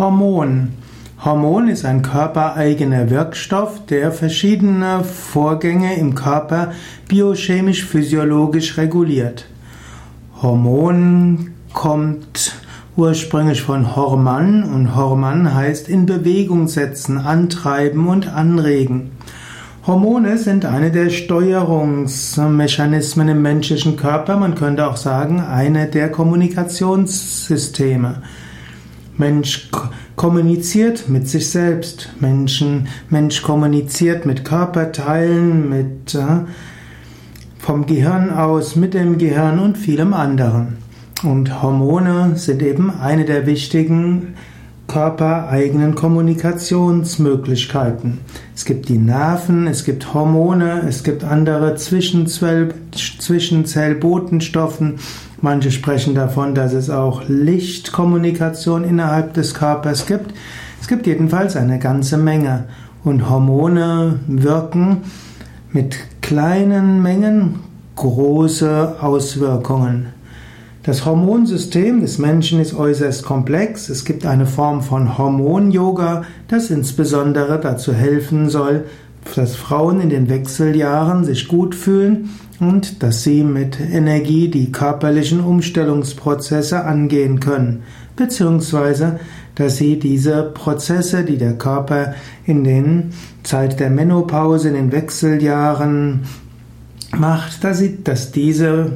Hormon. 0.00 0.72
Hormon 1.22 1.68
ist 1.68 1.84
ein 1.84 2.00
körpereigener 2.00 3.10
Wirkstoff, 3.10 3.84
der 3.84 4.12
verschiedene 4.12 5.04
Vorgänge 5.04 5.98
im 5.98 6.14
Körper 6.14 6.72
biochemisch-physiologisch 7.08 8.78
reguliert. 8.78 9.44
Hormon 10.40 11.50
kommt 11.74 12.54
ursprünglich 12.96 13.60
von 13.60 13.94
Horman 13.94 14.64
und 14.64 14.96
Horman 14.96 15.54
heißt 15.54 15.90
in 15.90 16.06
Bewegung 16.06 16.68
setzen, 16.68 17.18
antreiben 17.18 18.08
und 18.08 18.26
anregen. 18.26 19.10
Hormone 19.86 20.38
sind 20.38 20.64
eine 20.64 20.90
der 20.90 21.10
Steuerungsmechanismen 21.10 23.28
im 23.28 23.42
menschlichen 23.42 23.98
Körper, 23.98 24.38
man 24.38 24.54
könnte 24.54 24.88
auch 24.88 24.96
sagen, 24.96 25.40
eine 25.40 25.88
der 25.88 26.10
Kommunikationssysteme. 26.10 28.22
Mensch 29.16 29.70
kommuniziert 30.16 31.08
mit 31.08 31.28
sich 31.28 31.50
selbst. 31.50 32.10
Menschen, 32.20 32.88
Mensch 33.08 33.42
kommuniziert 33.42 34.26
mit 34.26 34.44
Körperteilen, 34.44 35.68
mit 35.68 36.14
äh, 36.14 36.44
vom 37.58 37.86
Gehirn 37.86 38.30
aus, 38.30 38.76
mit 38.76 38.94
dem 38.94 39.18
Gehirn 39.18 39.58
und 39.58 39.76
vielem 39.76 40.14
anderen. 40.14 40.78
Und 41.22 41.62
Hormone 41.62 42.32
sind 42.36 42.62
eben 42.62 42.90
eine 42.90 43.24
der 43.24 43.46
wichtigen 43.46 44.34
körpereigenen 44.90 45.94
Kommunikationsmöglichkeiten. 45.94 48.18
Es 48.56 48.64
gibt 48.64 48.88
die 48.88 48.98
Nerven, 48.98 49.68
es 49.68 49.84
gibt 49.84 50.12
Hormone, 50.12 50.82
es 50.88 51.04
gibt 51.04 51.22
andere 51.22 51.76
Zwischenzell 51.76 52.74
Zwischenzellbotenstoffen. 52.90 54.96
Manche 55.40 55.70
sprechen 55.70 56.16
davon, 56.16 56.56
dass 56.56 56.72
es 56.72 56.90
auch 56.90 57.22
Lichtkommunikation 57.28 58.82
innerhalb 58.82 59.34
des 59.34 59.54
Körpers 59.54 60.06
gibt. 60.06 60.34
Es 60.80 60.88
gibt 60.88 61.06
jedenfalls 61.06 61.54
eine 61.54 61.78
ganze 61.78 62.18
Menge. 62.18 62.64
Und 63.04 63.30
Hormone 63.30 64.18
wirken 64.26 65.02
mit 65.70 65.98
kleinen 66.20 67.00
Mengen 67.00 67.60
große 67.94 68.96
Auswirkungen. 69.00 70.08
Das 70.82 71.04
Hormonsystem 71.04 72.00
des 72.00 72.16
Menschen 72.16 72.58
ist 72.58 72.72
äußerst 72.72 73.22
komplex. 73.22 73.90
Es 73.90 74.06
gibt 74.06 74.24
eine 74.24 74.46
Form 74.46 74.82
von 74.82 75.18
Hormon-Yoga, 75.18 76.24
das 76.48 76.70
insbesondere 76.70 77.60
dazu 77.60 77.92
helfen 77.92 78.48
soll, 78.48 78.84
dass 79.36 79.56
Frauen 79.56 80.00
in 80.00 80.08
den 80.08 80.30
Wechseljahren 80.30 81.24
sich 81.24 81.48
gut 81.48 81.74
fühlen 81.74 82.30
und 82.60 83.02
dass 83.02 83.22
sie 83.22 83.44
mit 83.44 83.78
Energie 83.78 84.48
die 84.48 84.72
körperlichen 84.72 85.40
Umstellungsprozesse 85.40 86.82
angehen 86.82 87.40
können, 87.40 87.82
beziehungsweise 88.16 89.20
dass 89.56 89.76
sie 89.76 89.98
diese 89.98 90.44
Prozesse, 90.44 91.24
die 91.24 91.36
der 91.36 91.58
Körper 91.58 92.14
in 92.46 92.64
den 92.64 93.10
Zeit 93.42 93.80
der 93.80 93.90
Menopause, 93.90 94.68
in 94.68 94.74
den 94.74 94.92
Wechseljahren 94.92 96.20
macht, 97.14 97.64
dass, 97.64 97.78
sie, 97.78 98.02
dass 98.02 98.32
diese 98.32 98.92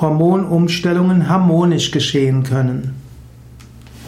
Hormonumstellungen 0.00 1.28
harmonisch 1.28 1.90
geschehen 1.90 2.42
können. 2.42 3.03